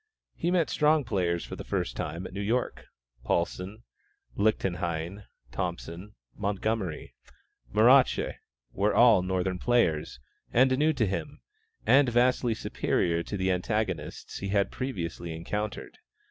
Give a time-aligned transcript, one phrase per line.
[0.33, 2.87] He met strong players for the first time at New York.
[3.23, 3.83] Paulsen,
[4.35, 7.13] Lichtenhein, Thompson, Montgomery,
[7.71, 8.37] Marache
[8.73, 10.19] were all northern players,
[10.51, 11.41] and new to him,
[11.85, 15.99] and vastly superior to the antagonists he had previously encountered.